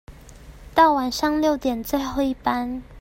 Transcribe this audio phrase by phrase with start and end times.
[0.73, 2.81] 到晚上六點最後一班